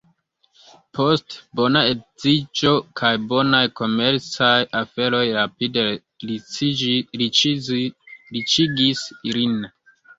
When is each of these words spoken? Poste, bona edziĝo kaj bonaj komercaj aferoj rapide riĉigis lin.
Poste, 0.99 1.35
bona 1.59 1.83
edziĝo 1.89 2.73
kaj 3.03 3.13
bonaj 3.35 3.61
komercaj 3.83 4.57
aferoj 4.83 5.23
rapide 5.39 5.87
riĉigis 6.33 7.73
lin. 9.39 9.67